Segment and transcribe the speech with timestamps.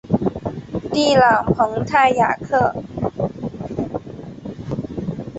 [0.91, 2.73] 蒂朗蓬泰雅克。